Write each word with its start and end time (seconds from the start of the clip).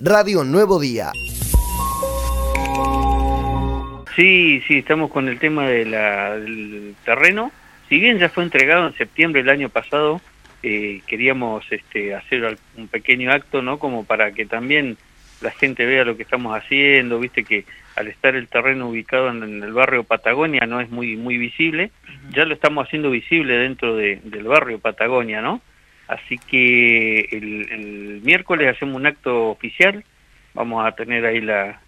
Radio 0.00 0.44
Nuevo 0.44 0.78
Día. 0.78 1.10
Sí, 4.14 4.62
sí, 4.66 4.78
estamos 4.78 5.10
con 5.10 5.28
el 5.28 5.38
tema 5.38 5.66
de 5.66 5.84
la, 5.84 6.38
del 6.38 6.94
terreno. 7.04 7.50
Si 7.88 7.98
bien 7.98 8.18
ya 8.18 8.28
fue 8.28 8.44
entregado 8.44 8.86
en 8.86 8.94
septiembre 8.94 9.42
del 9.42 9.50
año 9.50 9.68
pasado, 9.68 10.20
eh, 10.62 11.02
queríamos 11.06 11.64
este, 11.70 12.14
hacer 12.14 12.58
un 12.76 12.88
pequeño 12.88 13.32
acto, 13.32 13.62
¿no? 13.62 13.78
Como 13.78 14.04
para 14.04 14.32
que 14.32 14.46
también 14.46 14.96
la 15.40 15.50
gente 15.50 15.84
vea 15.86 16.04
lo 16.04 16.16
que 16.16 16.22
estamos 16.22 16.56
haciendo, 16.56 17.18
viste 17.18 17.44
que 17.44 17.64
al 17.96 18.08
estar 18.08 18.34
el 18.36 18.48
terreno 18.48 18.88
ubicado 18.88 19.30
en, 19.30 19.62
el 19.62 19.72
barrio 19.72 20.04
Patagonia 20.04 20.66
no 20.66 20.80
es 20.80 20.90
muy 20.90 21.16
muy 21.16 21.38
visible, 21.38 21.90
ya 22.30 22.44
lo 22.44 22.54
estamos 22.54 22.86
haciendo 22.86 23.10
visible 23.10 23.56
dentro 23.56 23.96
del 23.96 24.44
barrio 24.44 24.78
Patagonia, 24.78 25.40
¿no? 25.40 25.60
Así 26.08 26.38
que 26.38 27.20
el, 27.30 28.20
miércoles 28.24 28.74
hacemos 28.74 28.96
un 28.96 29.06
acto 29.06 29.50
oficial, 29.50 30.02
vamos 30.54 30.84
a 30.86 30.92
tener 30.92 31.24
ahí 31.26 31.42
la, 31.42 31.80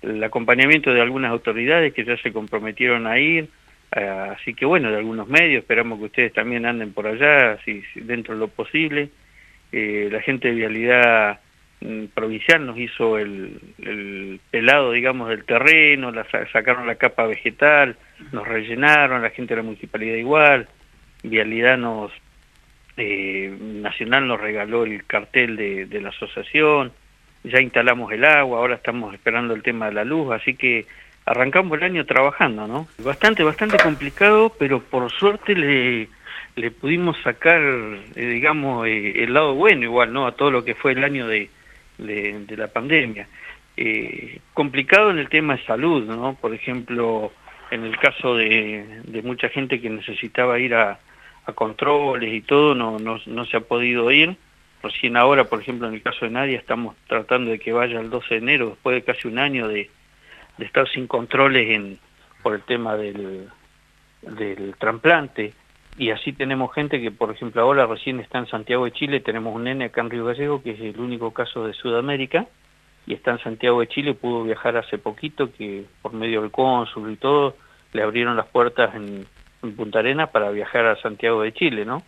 el 0.00 0.22
acompañamiento 0.22 0.94
de 0.94 1.00
algunas 1.00 1.32
autoridades 1.32 1.92
que 1.92 2.04
ya 2.04 2.16
se 2.18 2.32
comprometieron 2.32 3.08
a 3.08 3.18
ir, 3.18 3.48
eh, 3.96 4.30
así 4.36 4.54
que 4.54 4.64
bueno, 4.64 4.90
de 4.90 4.98
algunos 4.98 5.28
medios, 5.28 5.62
esperamos 5.62 5.98
que 5.98 6.04
ustedes 6.04 6.32
también 6.32 6.66
anden 6.66 6.92
por 6.92 7.08
allá, 7.08 7.58
si, 7.64 7.82
dentro 7.96 8.34
de 8.34 8.40
lo 8.40 8.48
posible. 8.48 9.10
Eh, 9.72 10.08
la 10.10 10.22
gente 10.22 10.48
de 10.48 10.54
Vialidad 10.54 11.40
mm, 11.80 12.04
Provincial 12.14 12.64
nos 12.64 12.78
hizo 12.78 13.18
el, 13.18 13.60
el, 13.82 14.40
pelado, 14.52 14.92
digamos, 14.92 15.28
del 15.30 15.44
terreno, 15.44 16.12
la, 16.12 16.24
sacaron 16.52 16.86
la 16.86 16.94
capa 16.94 17.26
vegetal, 17.26 17.96
nos 18.30 18.46
rellenaron, 18.46 19.20
la 19.20 19.30
gente 19.30 19.54
de 19.54 19.62
la 19.62 19.64
municipalidad 19.64 20.14
igual, 20.14 20.68
Vialidad 21.24 21.76
nos 21.76 22.12
eh, 22.96 23.56
Nacional 23.60 24.28
nos 24.28 24.40
regaló 24.40 24.84
el 24.84 25.04
cartel 25.04 25.56
de, 25.56 26.00
la 26.00 26.10
asociación, 26.10 26.92
ya 27.42 27.60
instalamos 27.60 28.12
el 28.12 28.24
agua, 28.24 28.58
ahora 28.58 28.76
estamos 28.76 29.12
esperando 29.14 29.54
el 29.54 29.62
tema 29.62 29.86
de 29.86 29.92
la 29.92 30.04
luz, 30.04 30.32
así 30.32 30.54
que 30.54 30.86
arrancamos 31.26 31.76
el 31.78 31.84
año 31.84 32.06
trabajando, 32.06 32.66
¿no? 32.66 32.86
Bastante, 32.98 33.42
bastante 33.42 33.78
complicado, 33.78 34.52
pero 34.58 34.80
por 34.80 35.10
suerte 35.10 35.54
le, 35.54 36.08
le 36.56 36.70
pudimos 36.70 37.16
sacar, 37.22 37.60
eh, 37.62 38.26
digamos, 38.26 38.86
eh, 38.86 39.24
el 39.24 39.34
lado 39.34 39.54
bueno 39.54 39.82
igual, 39.82 40.12
¿no? 40.12 40.26
A 40.26 40.32
todo 40.32 40.50
lo 40.50 40.64
que 40.64 40.74
fue 40.74 40.92
el 40.92 41.02
año 41.02 41.26
de, 41.26 41.50
de, 41.98 42.56
la 42.56 42.68
pandemia. 42.68 43.26
Eh, 43.76 44.38
complicado 44.52 45.10
en 45.10 45.18
el 45.18 45.28
tema 45.28 45.56
de 45.56 45.64
salud, 45.64 46.06
¿no? 46.06 46.34
Por 46.40 46.54
ejemplo, 46.54 47.32
en 47.70 47.84
el 47.84 47.98
caso 47.98 48.36
de, 48.36 49.00
de 49.04 49.22
mucha 49.22 49.48
gente 49.48 49.80
que 49.80 49.90
necesitaba 49.90 50.58
ir 50.60 50.74
a, 50.74 50.98
a 51.46 51.52
controles 51.52 52.32
y 52.32 52.40
todo, 52.40 52.74
no, 52.74 52.98
no, 52.98 53.18
no 53.26 53.44
se 53.46 53.56
ha 53.56 53.60
podido 53.60 54.10
ir. 54.10 54.36
Recién 54.82 55.16
ahora, 55.16 55.44
por 55.44 55.60
ejemplo, 55.60 55.88
en 55.88 55.94
el 55.94 56.02
caso 56.02 56.24
de 56.24 56.30
Nadia, 56.30 56.58
estamos 56.58 56.94
tratando 57.06 57.50
de 57.50 57.58
que 57.58 57.72
vaya 57.72 58.00
el 58.00 58.10
12 58.10 58.28
de 58.28 58.36
enero, 58.36 58.70
después 58.70 58.94
de 58.94 59.02
casi 59.02 59.28
un 59.28 59.38
año 59.38 59.68
de, 59.68 59.90
de 60.58 60.64
estar 60.64 60.88
sin 60.88 61.06
controles 61.06 61.70
en, 61.70 61.98
por 62.42 62.54
el 62.54 62.62
tema 62.62 62.96
del, 62.96 63.48
del 64.22 64.74
trasplante. 64.78 65.54
Y 65.96 66.10
así 66.10 66.32
tenemos 66.32 66.74
gente 66.74 67.00
que, 67.00 67.10
por 67.10 67.30
ejemplo, 67.30 67.62
ahora 67.62 67.86
recién 67.86 68.20
está 68.20 68.38
en 68.38 68.46
Santiago 68.46 68.84
de 68.84 68.92
Chile, 68.92 69.20
tenemos 69.20 69.54
un 69.54 69.64
nene 69.64 69.86
acá 69.86 70.00
en 70.00 70.10
Río 70.10 70.24
Gallego, 70.24 70.62
que 70.62 70.72
es 70.72 70.80
el 70.80 70.98
único 70.98 71.32
caso 71.32 71.66
de 71.66 71.72
Sudamérica, 71.72 72.46
y 73.06 73.14
está 73.14 73.30
en 73.32 73.38
Santiago 73.38 73.80
de 73.80 73.86
Chile, 73.86 74.14
pudo 74.14 74.42
viajar 74.42 74.76
hace 74.76 74.98
poquito, 74.98 75.52
que 75.52 75.84
por 76.02 76.12
medio 76.12 76.42
del 76.42 76.50
cónsul 76.50 77.12
y 77.12 77.16
todo, 77.16 77.56
le 77.92 78.02
abrieron 78.02 78.36
las 78.36 78.46
puertas 78.46 78.94
en, 78.94 79.24
en 79.64 79.76
Punta 79.76 79.98
Arenas 79.98 80.30
para 80.30 80.50
viajar 80.50 80.86
a 80.86 80.96
Santiago 80.96 81.42
de 81.42 81.52
Chile, 81.52 81.84
¿no? 81.84 82.02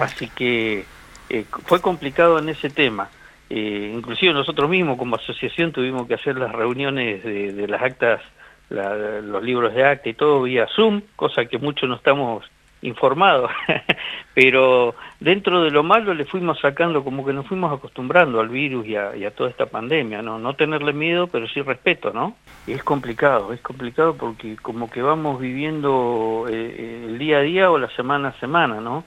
Así 0.00 0.28
que 0.28 0.84
eh, 1.30 1.44
fue 1.64 1.80
complicado 1.80 2.38
en 2.38 2.48
ese 2.48 2.70
tema. 2.70 3.08
Eh, 3.48 3.92
inclusive 3.94 4.32
nosotros 4.32 4.68
mismos 4.68 4.98
como 4.98 5.16
asociación 5.16 5.72
tuvimos 5.72 6.06
que 6.08 6.14
hacer 6.14 6.36
las 6.36 6.52
reuniones 6.52 7.22
de, 7.22 7.68
las 7.68 7.80
actas, 7.80 8.20
los 8.68 9.42
libros 9.42 9.72
de 9.72 9.84
acta 9.84 10.08
y 10.08 10.14
todo 10.14 10.42
vía 10.42 10.66
Zoom, 10.74 11.02
cosa 11.14 11.46
que 11.46 11.58
muchos 11.58 11.88
no 11.88 11.94
estamos 11.94 12.44
informados, 12.82 13.50
pero 14.36 14.94
dentro 15.18 15.64
de 15.64 15.70
lo 15.70 15.82
malo 15.82 16.12
le 16.12 16.26
fuimos 16.26 16.60
sacando, 16.60 17.02
como 17.02 17.24
que 17.24 17.32
nos 17.32 17.46
fuimos 17.46 17.72
acostumbrando 17.72 18.38
al 18.38 18.50
virus 18.50 18.86
y 18.86 18.94
a, 18.94 19.30
toda 19.30 19.48
esta 19.48 19.64
pandemia, 19.64 20.20
¿no? 20.20 20.38
No 20.38 20.52
tenerle 20.52 20.92
miedo, 20.92 21.26
pero 21.26 21.48
sí 21.48 21.62
respeto, 21.62 22.12
¿no? 22.12 22.36
Y 22.66 22.72
es 22.72 22.84
complicado, 22.84 23.54
es 23.54 23.62
complicado 23.62 24.14
porque 24.14 24.56
como 24.56 24.90
que 24.90 25.00
vamos 25.00 25.40
viviendo 25.40 26.44
eh, 26.50 27.06
el 27.06 27.16
día 27.16 27.38
a 27.38 27.40
día 27.40 27.70
o 27.70 27.78
la 27.78 27.88
semana 27.96 28.28
a 28.28 28.38
semana, 28.38 28.78
¿no? 28.78 29.04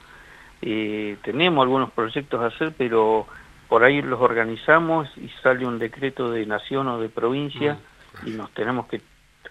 Eh, 0.64 1.16
tenemos 1.22 1.62
algunos 1.62 1.92
proyectos 1.92 2.42
a 2.42 2.48
hacer, 2.48 2.74
pero 2.76 3.28
por 3.68 3.84
ahí 3.84 4.02
los 4.02 4.20
organizamos 4.20 5.16
y 5.16 5.30
sale 5.44 5.64
un 5.64 5.78
decreto 5.78 6.32
de 6.32 6.44
nación 6.48 6.88
o 6.88 7.00
de 7.00 7.10
provincia 7.10 7.78
mm. 8.24 8.28
y 8.30 8.32
nos 8.32 8.52
tenemos 8.56 8.88
que 8.88 9.00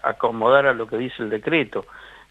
acomodar 0.03 0.65
a 0.65 0.73
lo 0.73 0.87
que 0.87 0.97
dice 0.97 1.23
el 1.23 1.29
decreto. 1.29 1.85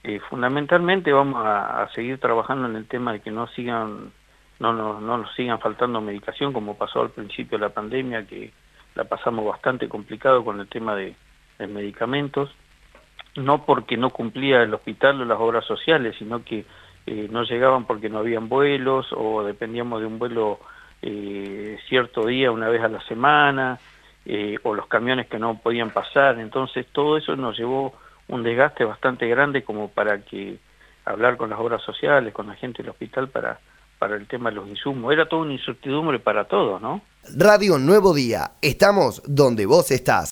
Eh, 0.05 0.21
fundamentalmente 0.29 1.13
vamos 1.13 1.43
a, 1.45 1.89
seguir 1.95 2.19
trabajando 2.19 2.69
en 2.69 2.77
el 2.77 2.87
tema 2.87 3.13
de 3.13 3.21
que 3.21 3.31
no 3.31 3.47
sigan 3.49 4.13
no, 4.61 4.73
no, 4.73 5.01
no 5.01 5.19
nos 5.19 5.35
sigan 5.35 5.59
faltando 5.61 6.01
medicación 6.01 6.53
como 6.53 6.77
pasó 6.77 7.03
al 7.03 7.11
principio 7.11 7.59
de 7.59 7.65
la 7.67 7.75
pandemia 7.75 8.27
que 8.27 8.53
la 8.95 9.05
pasamos 9.05 9.45
bastante 9.45 9.89
complicado 9.89 10.45
con 10.45 10.61
el 10.61 10.69
tema 10.69 10.95
de, 10.95 11.15
medicamentos 11.59 12.51
no 13.35 13.65
porque 13.65 13.97
no 13.97 14.11
cumplía 14.11 14.63
el 14.63 14.73
hospital 14.73 15.21
o 15.21 15.25
las 15.25 15.39
obras 15.41 15.65
sociales 15.65 16.15
sino 16.19 16.45
que 16.45 16.65
eh, 17.07 17.29
no 17.31 17.43
llegaban 17.43 17.85
porque 17.85 18.09
no 18.09 18.19
habían 18.19 18.49
vuelos 18.49 19.07
o 19.13 19.43
dependíamos 19.43 20.01
de 20.01 20.07
un 20.07 20.19
vuelo 20.19 20.61
eh, 21.01 21.79
cierto 21.89 22.27
día, 22.27 22.51
una 22.51 22.69
vez 22.69 22.83
a 22.83 22.89
la 22.89 23.01
semana, 23.03 23.79
eh, 24.25 24.57
o 24.63 24.75
los 24.75 24.87
camiones 24.89 25.27
que 25.29 25.39
no 25.39 25.59
podían 25.59 25.91
pasar. 25.91 26.39
Entonces 26.39 26.87
todo 26.93 27.17
eso 27.17 27.37
nos 27.37 27.57
llevó 27.57 27.95
un 28.29 28.43
desgaste 28.43 28.85
bastante 28.85 29.27
grande 29.29 29.65
como 29.65 29.89
para 29.89 30.19
que 30.21 30.59
hablar 31.05 31.37
con 31.37 31.51
las 31.51 31.59
obras 31.59 31.83
sociales, 31.83 32.33
con 32.33 32.47
la 32.47 32.55
gente 32.55 32.83
del 32.83 32.91
hospital 32.91 33.29
para, 33.29 33.59
para 33.99 34.17
el 34.17 34.27
tema 34.27 34.51
de 34.51 34.57
los 34.57 34.69
insumos. 34.69 35.13
Era 35.13 35.29
toda 35.29 35.43
una 35.43 35.55
incertidumbre 35.55 36.19
para 36.19 36.45
todos, 36.45 36.81
¿no? 36.81 37.01
Radio 37.37 37.79
Nuevo 37.79 38.15
Día, 38.15 38.53
estamos 38.63 39.23
donde 39.27 39.67
vos 39.67 39.91
estás. 39.91 40.27